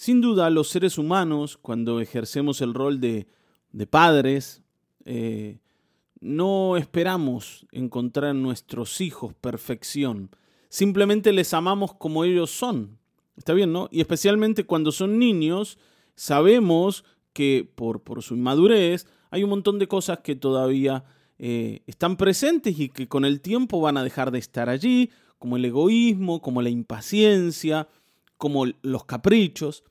Sin 0.00 0.22
duda, 0.22 0.48
los 0.48 0.70
seres 0.70 0.96
humanos, 0.96 1.58
cuando 1.58 2.00
ejercemos 2.00 2.62
el 2.62 2.72
rol 2.72 3.02
de, 3.02 3.26
de 3.70 3.86
padres, 3.86 4.62
eh, 5.04 5.58
no 6.20 6.78
esperamos 6.78 7.66
encontrar 7.70 8.30
en 8.30 8.42
nuestros 8.42 9.02
hijos 9.02 9.34
perfección. 9.34 10.30
Simplemente 10.70 11.34
les 11.34 11.52
amamos 11.52 11.92
como 11.92 12.24
ellos 12.24 12.50
son. 12.50 12.96
Está 13.36 13.52
bien, 13.52 13.74
¿no? 13.74 13.90
Y 13.92 14.00
especialmente 14.00 14.64
cuando 14.64 14.90
son 14.90 15.18
niños, 15.18 15.76
sabemos 16.14 17.04
que 17.34 17.70
por, 17.74 18.02
por 18.02 18.22
su 18.22 18.36
inmadurez 18.36 19.06
hay 19.30 19.44
un 19.44 19.50
montón 19.50 19.78
de 19.78 19.86
cosas 19.86 20.20
que 20.20 20.34
todavía 20.34 21.04
eh, 21.38 21.82
están 21.86 22.16
presentes 22.16 22.80
y 22.80 22.88
que 22.88 23.06
con 23.06 23.26
el 23.26 23.42
tiempo 23.42 23.82
van 23.82 23.98
a 23.98 24.02
dejar 24.02 24.30
de 24.30 24.38
estar 24.38 24.70
allí, 24.70 25.10
como 25.38 25.58
el 25.58 25.64
egoísmo, 25.66 26.40
como 26.40 26.62
la 26.62 26.70
impaciencia, 26.70 27.86
como 28.40 28.64
los 28.80 29.04
caprichos. 29.04 29.84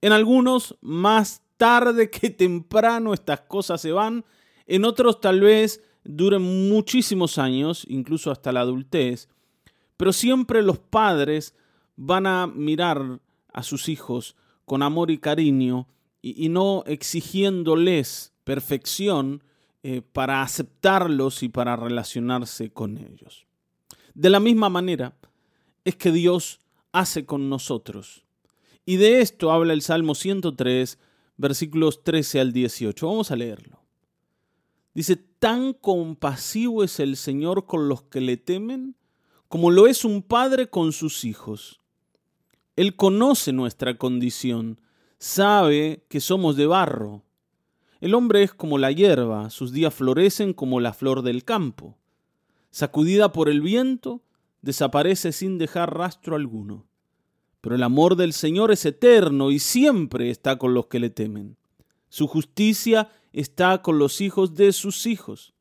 En 0.00 0.10
algunos, 0.10 0.76
más 0.80 1.40
tarde 1.56 2.10
que 2.10 2.30
temprano, 2.30 3.14
estas 3.14 3.42
cosas 3.42 3.80
se 3.80 3.92
van. 3.92 4.24
En 4.66 4.84
otros, 4.84 5.20
tal 5.20 5.40
vez 5.40 5.80
duren 6.02 6.42
muchísimos 6.68 7.38
años, 7.38 7.86
incluso 7.88 8.32
hasta 8.32 8.50
la 8.50 8.62
adultez. 8.62 9.28
Pero 9.96 10.12
siempre 10.12 10.62
los 10.62 10.80
padres 10.80 11.54
van 11.94 12.26
a 12.26 12.48
mirar 12.48 13.20
a 13.52 13.62
sus 13.62 13.88
hijos 13.88 14.34
con 14.64 14.82
amor 14.82 15.12
y 15.12 15.18
cariño 15.18 15.86
y, 16.20 16.48
no 16.48 16.82
exigiéndoles 16.86 18.32
perfección 18.42 19.44
eh, 19.84 20.02
para 20.02 20.42
aceptarlos 20.42 21.44
y 21.44 21.48
para 21.48 21.76
relacionarse 21.76 22.72
con 22.72 22.98
ellos. 22.98 23.46
De 24.14 24.28
la 24.28 24.40
misma 24.40 24.68
manera 24.68 25.14
es 25.84 25.94
que 25.94 26.10
Dios 26.10 26.58
hace 26.92 27.26
con 27.26 27.48
nosotros. 27.48 28.24
Y 28.84 28.96
de 28.96 29.20
esto 29.20 29.50
habla 29.50 29.72
el 29.72 29.82
Salmo 29.82 30.14
103, 30.14 30.98
versículos 31.36 32.04
13 32.04 32.40
al 32.40 32.52
18. 32.52 33.06
Vamos 33.06 33.30
a 33.30 33.36
leerlo. 33.36 33.80
Dice, 34.94 35.16
tan 35.16 35.72
compasivo 35.72 36.84
es 36.84 37.00
el 37.00 37.16
Señor 37.16 37.66
con 37.66 37.88
los 37.88 38.02
que 38.02 38.20
le 38.20 38.36
temen, 38.36 38.96
como 39.48 39.70
lo 39.70 39.86
es 39.86 40.04
un 40.04 40.22
padre 40.22 40.68
con 40.68 40.92
sus 40.92 41.24
hijos. 41.24 41.80
Él 42.76 42.96
conoce 42.96 43.52
nuestra 43.52 43.96
condición, 43.96 44.80
sabe 45.18 46.04
que 46.08 46.20
somos 46.20 46.56
de 46.56 46.66
barro. 46.66 47.22
El 48.00 48.14
hombre 48.14 48.42
es 48.42 48.52
como 48.52 48.78
la 48.78 48.90
hierba, 48.90 49.50
sus 49.50 49.72
días 49.72 49.94
florecen 49.94 50.52
como 50.54 50.80
la 50.80 50.92
flor 50.92 51.22
del 51.22 51.44
campo. 51.44 51.96
Sacudida 52.70 53.32
por 53.32 53.48
el 53.48 53.60
viento, 53.60 54.22
desaparece 54.62 55.32
sin 55.32 55.58
dejar 55.58 55.96
rastro 55.96 56.36
alguno. 56.36 56.86
Pero 57.60 57.76
el 57.76 57.82
amor 57.82 58.16
del 58.16 58.32
Señor 58.32 58.72
es 58.72 58.84
eterno 58.86 59.50
y 59.50 59.58
siempre 59.58 60.30
está 60.30 60.56
con 60.56 60.74
los 60.74 60.86
que 60.86 60.98
le 60.98 61.10
temen. 61.10 61.56
Su 62.08 62.26
justicia 62.26 63.10
está 63.32 63.82
con 63.82 63.98
los 63.98 64.20
hijos 64.20 64.54
de 64.54 64.72
sus 64.72 65.06
hijos, 65.06 65.54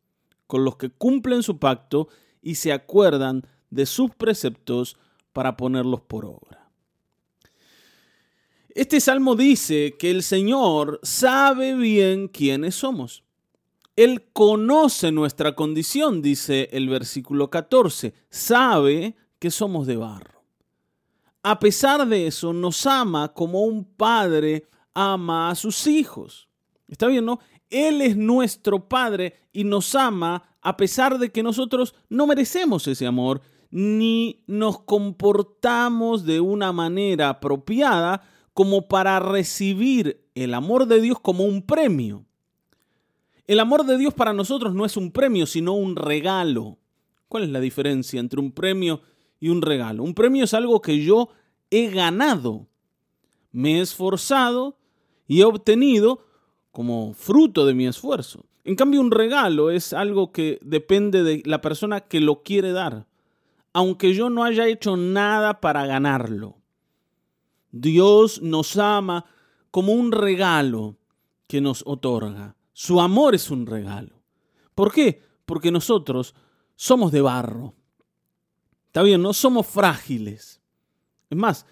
con 0.48 0.66
los 0.66 0.78
que 0.78 0.90
cumplen 0.90 1.44
su 1.44 1.60
pacto 1.60 2.08
y 2.42 2.56
se 2.56 2.74
acuerdan 2.74 3.46
de 3.70 3.86
sus 3.86 4.12
preceptos 4.16 4.98
para 5.34 5.58
ponerlos 5.58 6.02
por 6.02 6.26
obra. 6.26 6.72
Este 8.74 9.00
salmo 9.00 9.36
dice 9.36 9.96
que 10.00 10.12
el 10.12 10.24
Señor 10.24 11.00
sabe 11.04 11.76
bien 11.76 12.28
quiénes 12.28 12.76
somos. 12.76 13.24
Él 13.96 14.30
conoce 14.34 15.12
nuestra 15.12 15.56
condición, 15.56 16.22
dice 16.22 16.70
el 16.72 16.90
versículo 16.90 17.50
14. 17.50 18.14
Sabe 18.30 19.16
que 19.40 19.52
somos 19.52 19.88
de 19.88 19.98
barro 19.98 20.42
a 21.44 21.60
pesar 21.60 22.08
de 22.08 22.28
eso, 22.28 22.54
nos 22.54 22.86
ama 22.86 23.34
como 23.34 23.64
un 23.64 23.84
padre 23.84 24.68
ama 24.94 25.50
a 25.50 25.56
sus 25.56 25.88
hijos. 25.88 26.48
¿Está 26.88 27.08
bien, 27.08 27.26
no? 27.26 27.40
Él 27.70 28.02
es 28.02 28.18
nuestro 28.18 28.90
Padre 28.90 29.36
y 29.54 29.64
nos 29.64 29.96
ama 29.96 30.44
a 30.62 30.76
pesar 30.76 31.18
de 31.18 31.32
que 31.32 31.42
nosotros 31.42 31.96
no 32.10 32.28
merecemos 32.28 32.86
ese 32.88 33.08
amor, 33.08 33.42
ni 33.72 34.44
nos 34.46 34.82
comportamos 34.82 36.26
de 36.26 36.42
una 36.42 36.74
manera 36.74 37.30
apropiada 37.30 38.22
como 38.54 38.90
para 38.90 39.20
recibir 39.22 40.28
el 40.36 40.54
amor 40.54 40.86
de 40.86 41.00
Dios 41.00 41.20
como 41.22 41.46
un 41.46 41.62
premio. 41.62 42.26
El 43.52 43.60
amor 43.60 43.86
de 43.86 43.98
Dios 43.98 44.14
para 44.14 44.32
nosotros 44.32 44.74
no 44.74 44.86
es 44.86 44.96
un 44.96 45.12
premio, 45.12 45.46
sino 45.46 45.74
un 45.74 45.98
regalo. 45.98 46.78
¿Cuál 47.28 47.44
es 47.44 47.50
la 47.50 47.60
diferencia 47.60 48.22
entre 48.22 48.40
un 48.40 48.54
premio 48.54 49.02
y 49.42 49.50
un 49.50 49.62
regalo. 49.62 50.04
Un 50.04 50.14
premio 50.14 50.46
es 50.46 50.54
algo 50.54 50.82
que 50.82 51.04
yo 51.04 51.28
he 51.70 51.90
ganado, 51.90 52.70
me 53.52 53.80
he 53.80 53.82
esforzado 53.82 54.78
y 55.28 55.42
he 55.42 55.44
obtenido 55.44 56.26
como 56.72 57.14
fruto 57.14 57.66
de 57.66 57.74
mi 57.74 57.88
esfuerzo. 57.88 58.46
En 58.64 58.78
cambio, 58.78 59.02
un 59.02 59.12
regalo 59.12 59.70
es 59.70 59.92
algo 59.92 60.32
que 60.32 60.58
depende 60.62 61.22
de 61.22 61.44
la 61.46 61.60
persona 61.60 62.00
que 62.00 62.22
lo 62.22 62.44
quiere 62.44 62.72
dar, 62.72 63.06
aunque 63.74 64.14
yo 64.14 64.30
no 64.30 64.46
haya 64.46 64.66
hecho 64.66 64.96
nada 64.96 65.60
para 65.60 65.86
ganarlo. 65.86 66.56
Dios 67.72 68.42
nos 68.42 68.78
ama 68.78 69.26
como 69.72 69.92
un 69.92 70.14
regalo 70.14 70.96
que 71.50 71.60
nos 71.60 71.84
otorga. 71.86 72.56
Su 72.74 73.02
amor 73.02 73.36
es 73.36 73.52
un 73.52 73.66
regalo. 73.66 74.22
¿Por 74.76 74.92
qué? 74.92 75.22
Porque 75.46 75.72
nosotros 75.72 76.34
somos 76.76 77.12
de 77.12 77.22
barro. 77.22 77.76
Está 78.88 79.04
bien, 79.04 79.22
no 79.22 79.34
somos 79.34 79.68
frágiles. 79.68 80.62
Es 81.30 81.38
más, 81.38 81.66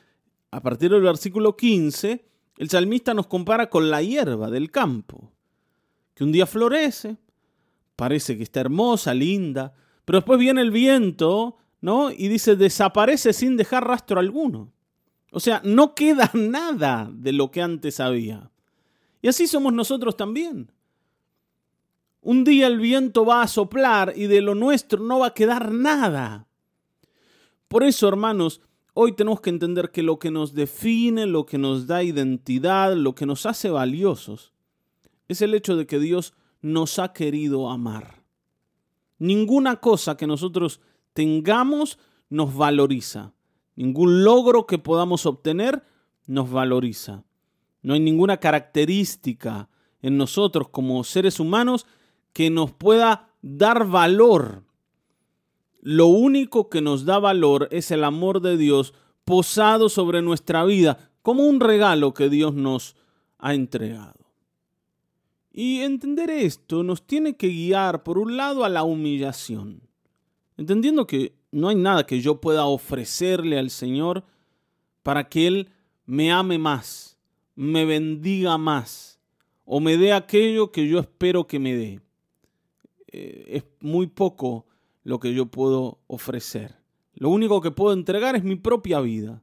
a 0.52 0.62
partir 0.62 0.92
del 0.92 1.02
versículo 1.02 1.56
15, 1.56 2.26
el 2.58 2.70
salmista 2.70 3.14
nos 3.14 3.28
compara 3.28 3.70
con 3.70 3.90
la 3.90 4.02
hierba 4.02 4.50
del 4.50 4.72
campo, 4.72 5.32
que 6.14 6.24
un 6.24 6.32
día 6.32 6.46
florece, 6.46 7.18
parece 7.96 8.38
que 8.38 8.44
está 8.44 8.62
hermosa, 8.62 9.14
linda, 9.14 9.74
pero 10.06 10.20
después 10.20 10.40
viene 10.40 10.62
el 10.62 10.72
viento, 10.72 11.58
¿no? 11.82 12.12
Y 12.12 12.28
dice, 12.28 12.56
desaparece 12.56 13.34
sin 13.34 13.58
dejar 13.58 13.88
rastro 13.88 14.20
alguno. 14.20 14.72
O 15.32 15.40
sea, 15.40 15.62
no 15.64 15.96
queda 15.96 16.32
nada 16.34 17.10
de 17.14 17.34
lo 17.34 17.52
que 17.52 17.62
antes 17.62 18.00
había. 18.00 18.52
Y 19.22 19.28
así 19.28 19.48
somos 19.48 19.74
nosotros 19.74 20.18
también. 20.18 20.72
Un 22.30 22.44
día 22.44 22.68
el 22.68 22.78
viento 22.78 23.26
va 23.26 23.42
a 23.42 23.48
soplar 23.48 24.14
y 24.16 24.28
de 24.28 24.42
lo 24.42 24.54
nuestro 24.54 25.04
no 25.04 25.18
va 25.18 25.28
a 25.30 25.34
quedar 25.34 25.72
nada. 25.72 26.46
Por 27.68 27.84
eso, 27.84 28.08
hermanos, 28.08 28.62
hoy 28.94 29.14
tenemos 29.14 29.42
que 29.42 29.50
entender 29.50 29.90
que 29.90 30.04
lo 30.04 30.20
que 30.20 30.30
nos 30.30 30.54
define, 30.54 31.26
lo 31.26 31.48
que 31.48 31.58
nos 31.58 31.88
da 31.88 32.04
identidad, 32.04 32.94
lo 32.94 33.16
que 33.16 33.26
nos 33.26 33.48
hace 33.48 33.72
valiosos, 33.72 34.54
es 35.28 35.42
el 35.42 35.56
hecho 35.56 35.76
de 35.76 35.88
que 35.88 35.98
Dios 35.98 36.36
nos 36.62 37.00
ha 37.00 37.14
querido 37.14 37.68
amar. 37.68 38.22
Ninguna 39.18 39.78
cosa 39.78 40.16
que 40.16 40.28
nosotros 40.28 40.82
tengamos 41.14 41.98
nos 42.30 42.56
valoriza. 42.56 43.34
Ningún 43.76 44.24
logro 44.24 44.68
que 44.68 44.78
podamos 44.78 45.26
obtener 45.26 45.82
nos 46.28 46.52
valoriza. 46.52 47.24
No 47.82 47.96
hay 47.96 48.02
ninguna 48.02 48.38
característica 48.38 49.68
en 50.04 50.18
nosotros 50.18 50.70
como 50.70 51.04
seres 51.04 51.40
humanos 51.40 51.88
que 52.34 52.50
nos 52.50 52.72
pueda 52.72 53.30
dar 53.42 53.88
valor 53.88 54.64
lo 55.82 56.08
único 56.08 56.70
que 56.70 56.82
nos 56.82 57.06
da 57.06 57.20
valor 57.20 57.70
es 57.72 57.92
el 57.92 58.04
amor 58.04 58.42
de 58.42 58.58
Dios 58.58 58.94
posado 59.24 59.88
sobre 59.88 60.22
nuestra 60.22 60.66
vida 60.66 61.12
como 61.22 61.48
un 61.48 61.60
regalo 61.60 62.14
que 62.14 62.30
Dios 62.30 62.54
nos 62.54 62.96
ha 63.38 63.54
entregado. 63.54 64.20
Y 65.52 65.80
entender 65.80 66.30
esto 66.30 66.84
nos 66.84 67.06
tiene 67.08 67.38
que 67.38 67.48
guiar, 67.48 68.04
por 68.04 68.18
un 68.18 68.36
lado, 68.36 68.66
a 68.66 68.70
la 68.70 68.84
humillación, 68.84 69.82
entendiendo 70.58 71.08
que 71.08 71.34
no 71.52 71.70
hay 71.70 71.76
nada 71.76 72.06
que 72.06 72.22
yo 72.22 72.42
pueda 72.42 72.66
ofrecerle 72.66 73.58
al 73.58 73.70
Señor 73.70 74.24
para 75.02 75.30
que 75.30 75.48
Él 75.48 75.70
me 76.06 76.32
ame 76.32 76.58
más, 76.58 77.18
me 77.56 77.86
bendiga 77.86 78.58
más 78.58 79.20
o 79.66 79.80
me 79.80 79.98
dé 79.98 80.14
aquello 80.14 80.72
que 80.72 80.88
yo 80.88 81.00
espero 81.00 81.48
que 81.48 81.60
me 81.60 81.76
dé. 81.76 82.02
Eh, 83.12 83.46
es 83.48 83.64
muy 83.82 84.08
poco 84.08 84.66
lo 85.04 85.20
que 85.20 85.34
yo 85.34 85.48
puedo 85.48 86.00
ofrecer. 86.08 86.76
Lo 87.16 87.30
único 87.30 87.62
que 87.62 87.72
puedo 87.72 87.94
entregar 87.94 88.36
es 88.36 88.44
mi 88.44 88.56
propia 88.56 89.00
vida. 89.00 89.42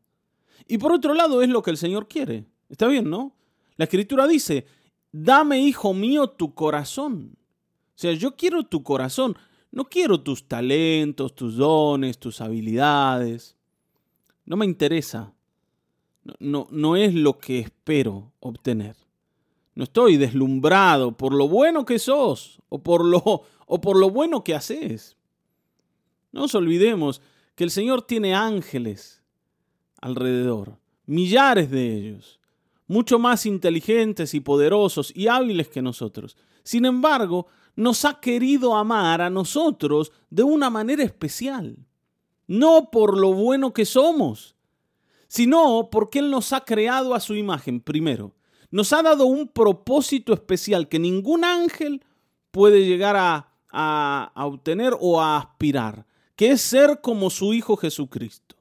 Y 0.69 0.79
por 0.79 0.93
otro 0.93 1.15
lado 1.15 1.43
es 1.43 1.49
lo 1.49 1.63
que 1.63 1.71
el 1.71 1.77
Señor 1.77 2.09
quiere. 2.09 2.47
Está 2.69 2.87
bien, 2.87 3.11
¿no? 3.11 3.35
La 3.77 3.85
escritura 3.85 4.27
dice, 4.27 4.67
dame, 5.13 5.61
hijo 5.61 5.93
mío, 5.95 6.29
tu 6.29 6.55
corazón. 6.55 7.37
O 7.97 7.99
sea, 7.99 8.13
yo 8.13 8.37
quiero 8.37 8.63
tu 8.65 8.83
corazón. 8.83 9.37
No 9.71 9.85
quiero 9.85 10.21
tus 10.21 10.47
talentos, 10.49 11.35
tus 11.35 11.57
dones, 11.57 12.19
tus 12.19 12.41
habilidades. 12.41 13.57
No 14.45 14.57
me 14.57 14.65
interesa. 14.65 15.33
No, 16.39 16.67
no, 16.71 16.97
es 16.97 17.15
lo 17.15 17.39
que 17.39 17.61
espero 17.61 18.33
obtener. 18.41 18.97
No 19.75 19.85
estoy 19.85 20.17
deslumbrado 20.17 21.13
por 21.13 21.35
lo 21.35 21.49
bueno 21.49 21.85
que 21.85 21.99
sos 21.99 22.63
o 22.69 22.83
por 22.83 23.05
lo, 23.05 23.43
o 23.67 23.81
por 23.81 23.99
lo 23.99 24.11
bueno 24.11 24.43
que 24.43 24.55
haces. 24.55 25.17
No 26.33 26.43
nos 26.43 26.55
olvidemos 26.55 27.21
que 27.55 27.65
el 27.65 27.71
Señor 27.71 28.03
tiene 28.03 28.35
ángeles 28.35 29.23
alrededor, 30.01 30.79
millares 31.07 31.71
de 31.71 31.95
ellos, 31.95 32.41
mucho 32.87 33.19
más 33.19 33.47
inteligentes 33.47 34.35
y 34.35 34.41
poderosos 34.41 35.13
y 35.15 35.29
hábiles 35.29 35.69
que 35.69 35.83
nosotros. 35.83 36.37
Sin 36.63 36.85
embargo, 36.85 37.47
nos 37.75 38.05
ha 38.05 38.21
querido 38.21 38.77
amar 38.77 39.21
a 39.21 39.31
nosotros 39.31 40.13
de 40.31 40.43
una 40.43 40.71
manera 40.71 41.03
especial. 41.03 41.77
No 42.47 42.91
por 42.91 43.19
lo 43.19 43.33
bueno 43.33 43.73
que 43.73 43.85
somos, 43.85 44.55
sino 45.29 45.89
porque 45.91 46.21
Él 46.21 46.31
nos 46.31 46.53
ha 46.53 46.65
creado 46.65 47.15
a 47.15 47.21
su 47.21 47.35
imagen 47.35 47.81
primero. 47.81 48.35
Nos 48.71 48.93
ha 48.93 49.03
dado 49.03 49.27
un 49.27 49.49
propósito 49.49 50.33
especial 50.33 50.89
que 50.89 50.99
ningún 50.99 51.45
ángel 51.45 52.05
puede 52.51 52.87
llegar 52.87 53.17
a, 53.17 53.56
a, 53.71 54.33
obtener 54.35 54.97
o 55.01 55.21
a 55.21 55.37
aspirar, 55.37 56.07
que 56.35 56.51
es 56.51 56.61
ser 56.61 57.01
como 57.01 57.31
su 57.31 57.55
Hijo 57.55 57.77
Jesucristo. 57.77 58.57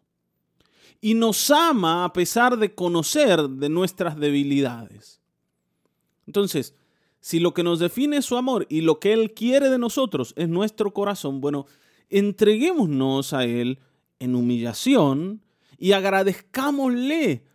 Y 1.01 1.13
nos 1.13 1.51
ama 1.51 2.05
a 2.05 2.13
pesar 2.13 2.57
de 2.57 2.73
conocer 2.73 3.41
de 3.41 3.69
nuestras 3.69 4.17
debilidades. 4.17 5.21
Entonces, 6.25 6.75
si 7.19 7.39
lo 7.39 7.53
que 7.53 7.63
nos 7.63 7.79
define 7.79 8.17
es 8.17 8.25
su 8.25 8.37
amor 8.37 8.65
y 8.69 8.81
lo 8.81 8.99
que 8.99 9.13
Él 9.13 9.33
quiere 9.33 9.69
de 9.69 9.77
nosotros 9.77 10.33
es 10.37 10.49
nuestro 10.49 10.93
corazón, 10.93 11.41
bueno, 11.41 11.65
entreguémonos 12.09 13.33
a 13.33 13.45
Él 13.45 13.79
en 14.19 14.35
humillación 14.35 15.41
y 15.77 15.91
agradezcámosle 15.91 17.45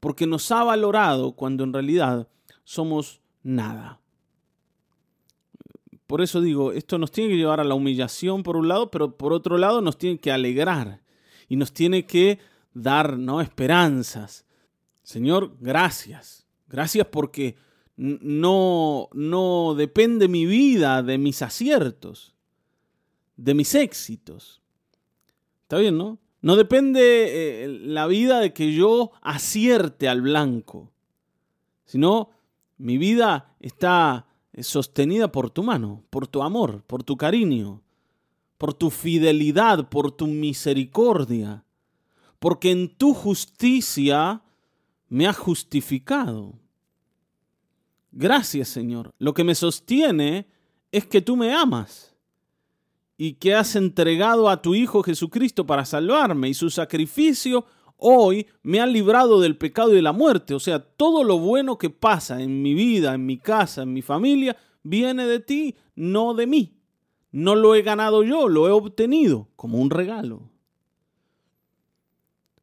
porque 0.00 0.26
nos 0.26 0.50
ha 0.50 0.64
valorado 0.64 1.32
cuando 1.32 1.64
en 1.64 1.72
realidad 1.72 2.28
somos 2.64 3.20
nada. 3.42 4.00
Por 6.08 6.22
eso 6.22 6.40
digo, 6.40 6.72
esto 6.72 6.96
nos 6.96 7.12
tiene 7.12 7.28
que 7.28 7.36
llevar 7.36 7.60
a 7.60 7.64
la 7.64 7.74
humillación 7.74 8.42
por 8.42 8.56
un 8.56 8.66
lado, 8.66 8.90
pero 8.90 9.18
por 9.18 9.34
otro 9.34 9.58
lado 9.58 9.82
nos 9.82 9.98
tiene 9.98 10.18
que 10.18 10.32
alegrar 10.32 11.02
y 11.50 11.56
nos 11.56 11.74
tiene 11.74 12.06
que 12.06 12.38
dar 12.72 13.18
¿no? 13.18 13.42
esperanzas. 13.42 14.46
Señor, 15.02 15.54
gracias. 15.60 16.46
Gracias 16.66 17.06
porque 17.08 17.56
no, 17.98 19.10
no 19.12 19.74
depende 19.74 20.28
mi 20.28 20.46
vida 20.46 21.02
de 21.02 21.18
mis 21.18 21.42
aciertos, 21.42 22.34
de 23.36 23.52
mis 23.52 23.74
éxitos. 23.74 24.62
¿Está 25.64 25.76
bien, 25.76 25.98
no? 25.98 26.18
No 26.40 26.56
depende 26.56 27.64
eh, 27.64 27.68
la 27.68 28.06
vida 28.06 28.40
de 28.40 28.54
que 28.54 28.72
yo 28.72 29.12
acierte 29.20 30.08
al 30.08 30.22
blanco, 30.22 30.90
sino 31.84 32.30
mi 32.78 32.96
vida 32.96 33.54
está 33.60 34.27
sostenida 34.62 35.30
por 35.30 35.50
tu 35.50 35.62
mano, 35.62 36.04
por 36.10 36.26
tu 36.26 36.42
amor, 36.42 36.82
por 36.86 37.02
tu 37.02 37.16
cariño, 37.16 37.82
por 38.56 38.74
tu 38.74 38.90
fidelidad, 38.90 39.88
por 39.88 40.10
tu 40.12 40.26
misericordia, 40.26 41.64
porque 42.38 42.70
en 42.70 42.88
tu 42.88 43.14
justicia 43.14 44.42
me 45.08 45.26
has 45.26 45.36
justificado. 45.36 46.54
Gracias, 48.12 48.68
Señor. 48.68 49.14
Lo 49.18 49.34
que 49.34 49.44
me 49.44 49.54
sostiene 49.54 50.46
es 50.90 51.06
que 51.06 51.20
tú 51.20 51.36
me 51.36 51.54
amas 51.54 52.14
y 53.16 53.34
que 53.34 53.54
has 53.54 53.76
entregado 53.76 54.48
a 54.48 54.62
tu 54.62 54.74
Hijo 54.74 55.02
Jesucristo 55.02 55.66
para 55.66 55.84
salvarme 55.84 56.48
y 56.48 56.54
su 56.54 56.70
sacrificio 56.70 57.66
hoy 57.98 58.46
me 58.62 58.80
ha 58.80 58.86
librado 58.86 59.40
del 59.40 59.58
pecado 59.58 59.92
y 59.92 59.96
de 59.96 60.02
la 60.02 60.12
muerte. 60.12 60.54
O 60.54 60.60
sea, 60.60 60.78
todo 60.80 61.24
lo 61.24 61.38
bueno 61.38 61.76
que 61.76 61.90
pasa 61.90 62.40
en 62.40 62.62
mi 62.62 62.72
vida, 62.74 63.14
en 63.14 63.26
mi 63.26 63.38
casa, 63.38 63.82
en 63.82 63.92
mi 63.92 64.02
familia, 64.02 64.56
viene 64.82 65.26
de 65.26 65.40
ti, 65.40 65.76
no 65.94 66.32
de 66.34 66.46
mí. 66.46 66.74
No 67.30 67.54
lo 67.54 67.74
he 67.74 67.82
ganado 67.82 68.22
yo, 68.22 68.48
lo 68.48 68.68
he 68.68 68.70
obtenido 68.70 69.48
como 69.56 69.78
un 69.78 69.90
regalo. 69.90 70.48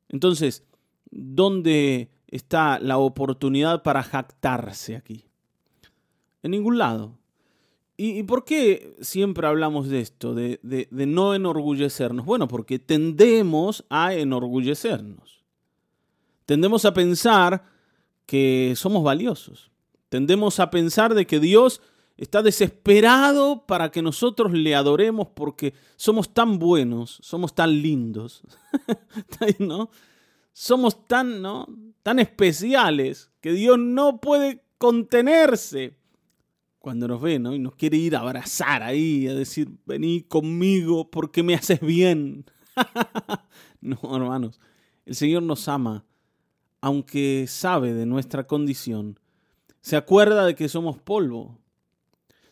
Entonces, 0.10 0.66
¿dónde 1.12 2.10
está 2.28 2.80
la 2.80 2.98
oportunidad 2.98 3.84
para 3.84 4.02
jactarse 4.02 4.96
aquí? 4.96 5.26
En 6.42 6.52
ningún 6.52 6.78
lado. 6.78 7.20
¿Y, 7.98 8.24
por 8.24 8.44
qué 8.44 8.98
siempre 9.00 9.48
hablamos 9.48 9.88
de 9.88 10.02
esto, 10.02 10.34
de, 10.34 10.60
no 10.92 11.34
enorgullecernos? 11.34 12.26
Bueno, 12.26 12.48
porque 12.48 12.78
tendemos 12.78 13.86
a 13.90 14.14
enorgullecernos. 14.14 15.44
Tendemos 16.46 16.84
a 16.84 16.94
pensar 16.94 17.64
que 18.26 18.74
somos 18.76 19.02
valiosos. 19.04 19.72
Tendemos 20.10 20.60
a 20.60 20.72
pensar 20.72 21.14
de 21.14 21.26
que 21.26 21.40
Dios 21.40 21.82
está 22.18 22.42
desesperado 22.42 23.66
para 23.66 23.92
que 23.92 24.02
nosotros 24.02 24.52
le 24.52 24.76
adoremos 24.76 25.30
porque 25.34 25.74
somos 25.96 26.34
tan 26.34 26.60
buenos, 26.60 27.20
somos 27.22 27.56
tan 27.56 27.82
lindos, 27.82 28.42
¿no? 29.60 29.90
Somos 30.52 31.08
tan, 31.08 31.42
¿no? 31.42 31.68
tan 32.04 32.20
especiales 32.20 33.32
que 33.42 33.52
Dios 33.52 33.80
no 33.80 34.22
puede 34.22 34.64
contenerse 34.78 35.98
cuando 36.86 37.08
nos 37.08 37.20
ve, 37.20 37.40
¿no? 37.40 37.56
Y 37.56 37.58
nos 37.58 37.74
quiere 37.74 37.98
ir 37.98 38.16
a 38.16 38.20
abrazar 38.20 38.84
ahí, 38.84 39.28
a 39.28 39.34
decir, 39.34 39.72
vení 39.88 40.22
conmigo 40.22 41.10
porque 41.10 41.42
me 41.42 41.56
haces 41.56 41.80
bien. 41.80 42.46
no, 43.82 43.98
hermanos, 44.16 44.60
el 45.08 45.16
Señor 45.16 45.42
nos 45.42 45.68
ama, 45.68 46.06
aunque 46.82 47.48
sabe 47.48 47.96
de 47.96 48.06
nuestra 48.06 48.46
condición. 48.46 49.20
Se 49.82 49.96
acuerda 49.96 50.46
de 50.46 50.54
que 50.54 50.70
somos 50.70 51.00
polvo. 51.00 51.58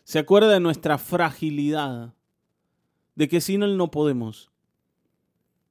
Se 0.02 0.18
acuerda 0.18 0.48
de 0.48 0.58
nuestra 0.58 0.98
fragilidad. 0.98 2.12
De 3.14 3.28
que 3.28 3.40
sin 3.40 3.62
Él 3.62 3.76
no 3.76 3.92
podemos. 3.92 4.50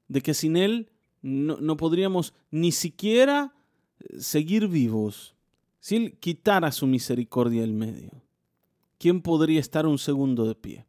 De 0.08 0.22
que 0.22 0.34
sin 0.34 0.56
Él 0.56 0.90
no, 1.22 1.76
podríamos 1.76 2.34
ni 2.50 2.72
siquiera 2.72 3.54
seguir 4.18 4.70
vivos. 4.70 5.36
Si 5.82 5.98
Él 5.98 6.18
quitara 6.18 6.72
su 6.72 6.88
misericordia 6.88 7.60
del 7.60 7.74
medio. 7.74 8.24
¿Quién 9.04 9.22
podría 9.22 9.60
estar 9.60 9.86
un 9.86 9.98
segundo 9.98 10.46
de 10.46 10.56
pie? 10.56 10.86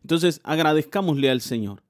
Entonces, 0.00 0.40
agradezcámosle 0.42 1.28
al 1.28 1.42
Señor. 1.42 1.82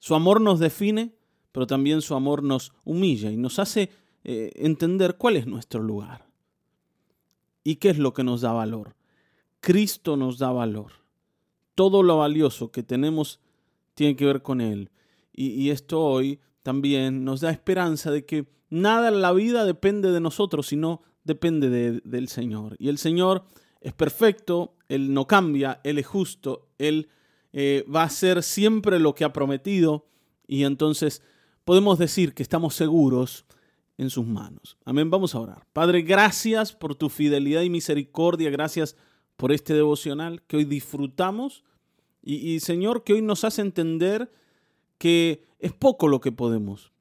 Su 0.00 0.16
amor 0.16 0.40
nos 0.40 0.58
define, 0.58 1.14
pero 1.52 1.64
también 1.64 2.02
su 2.02 2.16
amor 2.16 2.42
nos 2.42 2.72
humilla 2.84 3.30
y 3.30 3.36
nos 3.36 3.60
hace 3.60 3.90
eh, 4.24 4.50
entender 4.56 5.16
cuál 5.18 5.36
es 5.36 5.46
nuestro 5.46 5.80
lugar. 5.80 6.26
¿Y 7.62 7.76
qué 7.76 7.90
es 7.90 7.98
lo 7.98 8.12
que 8.14 8.24
nos 8.24 8.40
da 8.40 8.52
valor? 8.52 8.96
Cristo 9.60 10.16
nos 10.16 10.38
da 10.38 10.50
valor. 10.50 10.90
Todo 11.76 12.02
lo 12.02 12.18
valioso 12.18 12.72
que 12.72 12.82
tenemos 12.82 13.38
tiene 13.94 14.16
que 14.16 14.26
ver 14.26 14.42
con 14.42 14.60
Él. 14.60 14.90
Y, 15.32 15.70
esto 15.70 16.04
hoy 16.04 16.40
también 16.64 17.24
nos 17.24 17.42
da 17.42 17.52
esperanza 17.52 18.10
de 18.10 18.26
que 18.26 18.48
nada 18.70 19.06
en 19.06 19.22
la 19.22 19.32
vida 19.32 19.64
depende 19.64 20.10
de 20.10 20.18
nosotros, 20.18 20.66
sino 20.66 21.00
depende 21.22 22.00
del 22.02 22.26
Señor. 22.26 22.74
Y 22.80 22.88
el 22.88 22.98
Señor 22.98 23.44
es 23.80 23.92
perfecto, 23.92 24.74
Él 24.92 25.14
no 25.14 25.26
cambia, 25.26 25.80
Él 25.84 25.98
es 25.98 26.06
justo, 26.06 26.68
Él 26.76 27.08
eh, 27.54 27.84
va 27.92 28.02
a 28.02 28.06
hacer 28.06 28.42
siempre 28.42 28.98
lo 28.98 29.14
que 29.14 29.24
ha 29.24 29.32
prometido 29.32 30.06
y 30.46 30.64
entonces 30.64 31.22
podemos 31.64 31.98
decir 31.98 32.34
que 32.34 32.42
estamos 32.42 32.74
seguros 32.74 33.46
en 33.96 34.10
sus 34.10 34.26
manos. 34.26 34.76
Amén, 34.84 35.10
vamos 35.10 35.34
a 35.34 35.40
orar. 35.40 35.66
Padre, 35.72 36.02
gracias 36.02 36.74
por 36.74 36.94
tu 36.94 37.08
fidelidad 37.08 37.62
y 37.62 37.70
misericordia, 37.70 38.50
gracias 38.50 38.94
por 39.36 39.50
este 39.50 39.72
devocional 39.72 40.42
que 40.42 40.58
hoy 40.58 40.64
disfrutamos 40.64 41.64
y, 42.22 42.34
y 42.34 42.60
Señor, 42.60 43.02
que 43.02 43.14
hoy 43.14 43.22
nos 43.22 43.44
hace 43.44 43.62
entender 43.62 44.30
que 44.98 45.46
es 45.58 45.72
poco 45.72 46.06
lo 46.06 46.20
que 46.20 46.32
podemos, 46.32 46.92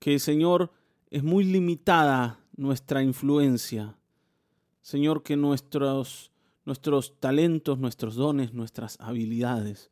que 0.00 0.18
Señor 0.18 0.72
es 1.10 1.22
muy 1.22 1.44
limitada 1.44 2.40
nuestra 2.56 3.04
influencia, 3.04 3.96
Señor, 4.82 5.22
que 5.22 5.36
nuestros, 5.36 6.32
nuestros 6.64 7.18
talentos, 7.20 7.78
nuestros 7.78 8.14
dones, 8.14 8.52
nuestras 8.52 8.96
habilidades 9.00 9.90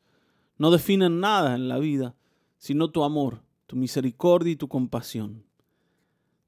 no 0.63 0.71
definen 0.71 1.19
nada 1.19 1.57
en 1.57 1.69
la 1.69 1.81
vida, 1.81 2.15
sino 2.57 2.91
tu 2.91 3.03
amor, 3.03 3.43
tu 3.67 3.75
misericordia 3.75 4.53
y 4.53 4.57
tu 4.57 4.69
compasión. 4.69 5.45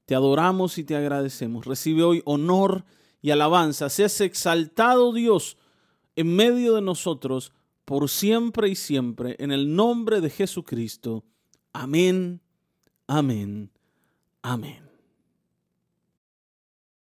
Te 0.05 0.15
adoramos 0.15 0.77
y 0.77 0.85
te 0.85 0.95
agradecemos. 0.95 1.65
Recibe 1.65 2.03
hoy 2.03 2.21
honor 2.23 2.85
y 3.21 3.31
alabanza. 3.31 3.89
Seas 3.89 4.21
exaltado 4.21 5.11
Dios 5.11 5.57
en 6.15 6.33
medio 6.33 6.75
de 6.75 6.81
nosotros 6.81 7.51
por 7.83 8.09
siempre 8.09 8.69
y 8.69 8.75
siempre, 8.75 9.35
en 9.37 9.51
el 9.51 9.75
nombre 9.75 10.21
de 10.21 10.29
Jesucristo. 10.29 11.25
Amén, 11.73 12.39
amén, 13.07 13.69
amén. 14.41 14.84